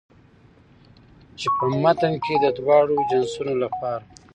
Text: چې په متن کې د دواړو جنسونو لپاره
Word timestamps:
چې 1.39 1.47
په 1.57 1.65
متن 1.83 2.13
کې 2.23 2.35
د 2.43 2.45
دواړو 2.57 2.95
جنسونو 3.09 3.53
لپاره 3.63 4.03